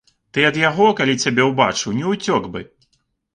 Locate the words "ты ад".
0.35-0.55